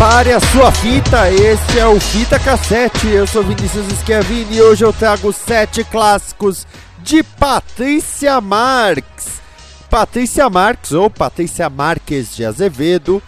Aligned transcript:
Prepare 0.00 0.32
a 0.32 0.40
sua 0.40 0.72
fita, 0.72 1.30
este 1.30 1.78
é 1.78 1.86
o 1.86 2.00
Fita 2.00 2.38
Cassete. 2.38 3.06
Eu 3.06 3.26
sou 3.26 3.42
Vinícius 3.42 3.84
Schiavini 3.98 4.56
e 4.56 4.62
hoje 4.62 4.82
eu 4.82 4.94
trago 4.94 5.30
sete 5.30 5.84
clássicos 5.84 6.66
de 7.02 7.22
Patrícia 7.22 8.40
Marques. 8.40 9.42
Patrícia 9.90 10.48
Marques 10.48 10.92
ou 10.92 11.10
Patrícia 11.10 11.68
Marques 11.68 12.34
de 12.34 12.46
Azevedo, 12.46 13.22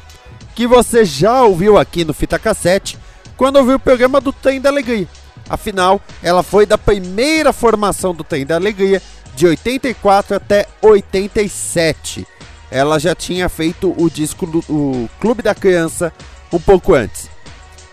que 0.55 0.67
você 0.67 1.05
já 1.05 1.43
ouviu 1.43 1.77
aqui 1.77 2.06
no 2.06 2.15
Fita 2.15 2.39
Cassete 2.39 2.98
quando 3.37 3.56
ouviu 3.56 3.77
o 3.77 3.78
programa 3.78 4.19
do 4.19 4.33
Trem 4.33 4.59
da 4.59 4.70
Alegria. 4.70 5.06
Afinal, 5.50 6.00
ela 6.23 6.43
foi 6.43 6.65
da 6.65 6.78
primeira 6.78 7.53
formação 7.53 8.15
do 8.15 8.25
Trem 8.25 8.47
da 8.47 8.55
Alegria, 8.55 9.03
de 9.37 9.47
84 9.47 10.37
até 10.37 10.67
87 10.81 12.27
ela 12.73 12.98
já 12.98 13.15
tinha 13.15 13.50
feito 13.50 13.95
o 13.98 14.09
disco 14.09 14.47
do 14.47 14.61
o 14.61 15.09
Clube 15.20 15.43
da 15.43 15.55
Criança 15.55 16.11
um 16.53 16.61
pouco 16.61 16.95
antes. 16.95 17.31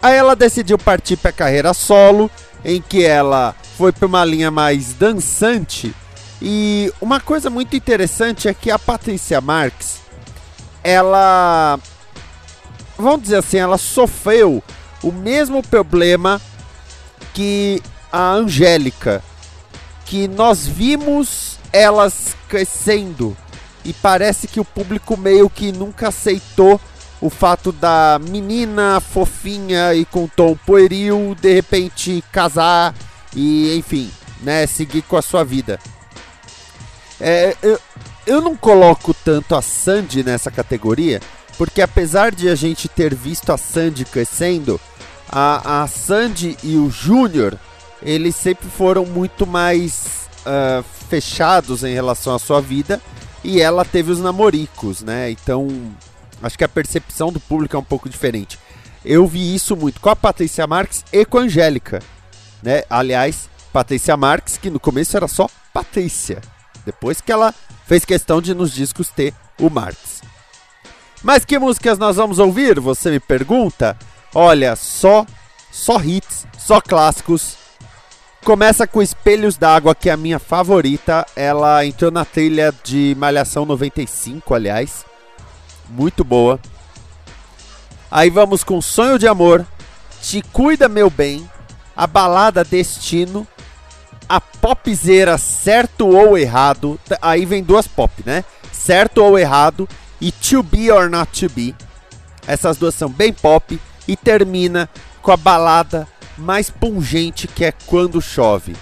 Aí 0.01 0.15
ela 0.15 0.35
decidiu 0.35 0.77
partir 0.77 1.17
para 1.17 1.29
a 1.29 1.33
carreira 1.33 1.73
solo, 1.73 2.29
em 2.63 2.81
que 2.81 3.03
ela 3.03 3.55
foi 3.77 3.91
para 3.91 4.05
uma 4.05 4.23
linha 4.25 4.51
mais 4.51 4.93
dançante. 4.93 5.93
E 6.41 6.91
uma 7.01 7.19
coisa 7.19 7.49
muito 7.49 7.75
interessante 7.75 8.47
é 8.47 8.53
que 8.53 8.71
a 8.71 8.79
Patrícia 8.79 9.41
Marques, 9.41 9.99
ela, 10.83 11.77
vamos 12.97 13.23
dizer 13.23 13.37
assim, 13.37 13.57
ela 13.57 13.77
sofreu 13.77 14.63
o 15.03 15.11
mesmo 15.11 15.61
problema 15.61 16.41
que 17.33 17.81
a 18.11 18.31
Angélica, 18.31 19.23
que 20.05 20.27
nós 20.27 20.65
vimos 20.65 21.59
elas 21.71 22.35
crescendo 22.47 23.35
e 23.83 23.93
parece 23.93 24.47
que 24.47 24.59
o 24.59 24.65
público 24.65 25.15
meio 25.15 25.49
que 25.49 25.71
nunca 25.71 26.09
aceitou 26.09 26.79
o 27.21 27.29
fato 27.29 27.71
da 27.71 28.19
menina 28.29 28.99
fofinha 28.99 29.93
e 29.93 30.05
com 30.05 30.27
tom 30.27 30.55
pueril 30.55 31.35
de 31.39 31.53
repente 31.53 32.23
casar 32.31 32.95
e 33.35 33.77
enfim, 33.77 34.09
né, 34.41 34.65
seguir 34.65 35.01
com 35.01 35.17
a 35.17 35.21
sua 35.21 35.43
vida. 35.43 35.79
É, 37.19 37.55
eu, 37.61 37.79
eu 38.25 38.41
não 38.41 38.55
coloco 38.55 39.13
tanto 39.13 39.55
a 39.55 39.61
Sandy 39.61 40.23
nessa 40.23 40.49
categoria, 40.49 41.19
porque 41.57 41.81
apesar 41.81 42.33
de 42.33 42.47
a 42.47 42.55
gente 42.55 42.87
ter 42.87 43.13
visto 43.13 43.51
a 43.51 43.57
Sandy 43.57 44.05
crescendo, 44.05 44.79
a, 45.27 45.83
a 45.83 45.87
Sandy 45.87 46.57
e 46.63 46.77
o 46.77 46.89
Júnior, 46.89 47.57
eles 48.01 48.35
sempre 48.35 48.69
foram 48.69 49.05
muito 49.05 49.45
mais 49.45 50.29
uh, 50.45 50.83
fechados 51.09 51.83
em 51.83 51.93
relação 51.93 52.33
à 52.33 52.39
sua 52.39 52.61
vida 52.61 53.01
e 53.43 53.61
ela 53.61 53.83
teve 53.83 54.11
os 54.11 54.19
namoricos, 54.19 55.01
né? 55.01 55.31
Então 55.31 55.67
Acho 56.41 56.57
que 56.57 56.63
a 56.63 56.69
percepção 56.69 57.31
do 57.31 57.39
público 57.39 57.75
é 57.75 57.79
um 57.79 57.83
pouco 57.83 58.09
diferente. 58.09 58.57
Eu 59.03 59.25
vi 59.27 59.55
isso 59.55 59.75
muito 59.75 59.99
com 59.99 60.09
a 60.09 60.15
Patrícia 60.15 60.65
Marques 60.67 61.03
e 61.11 61.25
com 61.25 61.37
a 61.37 61.41
Angélica. 61.41 61.99
Né? 62.61 62.83
Aliás, 62.89 63.49
Patrícia 63.71 64.15
Marques, 64.17 64.57
que 64.57 64.69
no 64.69 64.79
começo 64.79 65.15
era 65.15 65.27
só 65.27 65.49
Patrícia. 65.73 66.41
Depois 66.85 67.21
que 67.21 67.31
ela 67.31 67.53
fez 67.85 68.05
questão 68.05 68.41
de 68.41 68.53
nos 68.53 68.73
discos 68.73 69.09
ter 69.09 69.33
o 69.59 69.69
Marques. 69.69 70.21
Mas 71.23 71.43
que 71.43 71.59
músicas 71.59 71.97
nós 71.97 72.15
vamos 72.15 72.39
ouvir? 72.39 72.79
Você 72.79 73.11
me 73.11 73.19
pergunta? 73.19 73.97
Olha, 74.33 74.75
só 74.75 75.25
só 75.71 76.01
hits, 76.01 76.47
só 76.57 76.81
clássicos. 76.81 77.57
Começa 78.43 78.87
com 78.87 79.01
Espelhos 79.01 79.57
d'Água, 79.57 79.93
que 79.93 80.09
é 80.09 80.13
a 80.13 80.17
minha 80.17 80.39
favorita. 80.39 81.25
Ela 81.35 81.85
entrou 81.85 82.09
na 82.09 82.23
trilha 82.23 82.73
de 82.83 83.15
Malhação 83.17 83.65
95, 83.65 84.55
aliás 84.55 85.08
muito 85.89 86.23
boa. 86.23 86.59
Aí 88.11 88.29
vamos 88.29 88.63
com 88.63 88.81
Sonho 88.81 89.19
de 89.19 89.27
Amor, 89.27 89.65
Te 90.21 90.41
Cuida 90.41 90.87
Meu 90.87 91.09
Bem, 91.09 91.49
A 91.95 92.07
Balada 92.07 92.63
Destino, 92.63 93.47
a 94.27 94.39
popzeira 94.39 95.37
Certo 95.37 96.07
ou 96.07 96.37
Errado, 96.37 96.99
aí 97.21 97.45
vem 97.45 97.63
duas 97.63 97.87
pop, 97.87 98.11
né? 98.25 98.45
Certo 98.71 99.23
ou 99.23 99.37
Errado 99.37 99.89
e 100.21 100.31
To 100.31 100.61
Be 100.61 100.91
or 100.91 101.09
Not 101.09 101.47
To 101.47 101.53
Be. 101.53 101.75
Essas 102.47 102.77
duas 102.77 102.95
são 102.95 103.09
bem 103.09 103.33
pop 103.33 103.79
e 104.07 104.15
termina 104.15 104.89
com 105.21 105.31
a 105.31 105.37
balada 105.37 106.07
mais 106.37 106.69
pungente 106.69 107.47
que 107.47 107.65
é 107.65 107.71
Quando 107.71 108.21
Chove. 108.21 108.75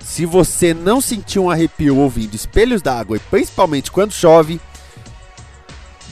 Se 0.00 0.26
você 0.26 0.74
não 0.74 1.00
sentiu 1.00 1.44
um 1.44 1.50
arrepio 1.50 1.96
ouvindo 1.96 2.34
Espelhos 2.34 2.82
d'Água 2.82 3.16
e 3.16 3.20
principalmente 3.20 3.90
quando 3.90 4.12
chove, 4.12 4.60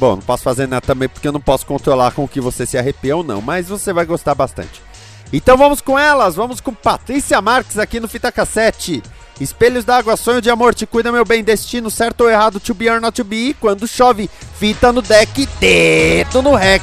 Bom, 0.00 0.16
não 0.16 0.22
posso 0.22 0.42
fazer 0.42 0.66
nada 0.66 0.80
também 0.80 1.10
porque 1.10 1.28
eu 1.28 1.32
não 1.32 1.42
posso 1.42 1.66
controlar 1.66 2.12
com 2.12 2.26
que 2.26 2.40
você 2.40 2.64
se 2.64 2.78
arrepia 2.78 3.14
ou 3.14 3.22
não, 3.22 3.42
mas 3.42 3.68
você 3.68 3.92
vai 3.92 4.06
gostar 4.06 4.34
bastante. 4.34 4.82
Então 5.30 5.58
vamos 5.58 5.82
com 5.82 5.98
elas, 5.98 6.34
vamos 6.34 6.58
com 6.58 6.72
Patrícia 6.72 7.38
Marques 7.42 7.78
aqui 7.78 8.00
no 8.00 8.08
Fita 8.08 8.32
Cassete. 8.32 9.02
Espelhos 9.38 9.84
d'água, 9.84 10.16
sonho 10.16 10.40
de 10.40 10.48
amor, 10.48 10.74
te 10.74 10.86
cuida 10.86 11.12
meu 11.12 11.24
bem, 11.24 11.44
destino, 11.44 11.90
certo 11.90 12.22
ou 12.22 12.30
errado, 12.30 12.58
to 12.58 12.72
be 12.72 12.88
or 12.88 12.98
not 12.98 13.14
to 13.14 13.22
be. 13.22 13.54
Quando 13.60 13.86
chove, 13.86 14.30
fita 14.58 14.90
no 14.90 15.02
deck, 15.02 15.46
dedo 15.60 16.40
no 16.40 16.54
rec. 16.54 16.82